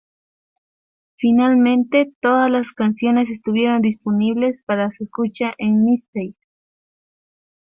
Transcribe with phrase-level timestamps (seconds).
[1.15, 6.39] Finalmente, todas las canciones estuvieron disponibles para su escucha en Myspace.